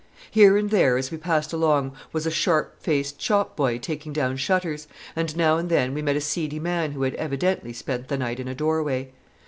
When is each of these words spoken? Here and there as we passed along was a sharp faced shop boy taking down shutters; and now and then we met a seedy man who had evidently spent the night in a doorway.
Here 0.31 0.57
and 0.57 0.71
there 0.71 0.97
as 0.97 1.11
we 1.11 1.19
passed 1.19 1.53
along 1.53 1.93
was 2.11 2.25
a 2.25 2.31
sharp 2.31 2.81
faced 2.81 3.21
shop 3.21 3.55
boy 3.55 3.77
taking 3.77 4.11
down 4.13 4.35
shutters; 4.37 4.87
and 5.15 5.37
now 5.37 5.57
and 5.57 5.69
then 5.69 5.93
we 5.93 6.01
met 6.01 6.15
a 6.15 6.21
seedy 6.21 6.57
man 6.59 6.93
who 6.93 7.03
had 7.03 7.13
evidently 7.13 7.71
spent 7.71 8.07
the 8.07 8.17
night 8.17 8.39
in 8.39 8.47
a 8.47 8.55
doorway. 8.55 9.11